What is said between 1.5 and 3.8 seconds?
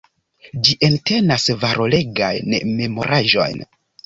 valoregajn memoraĵojn.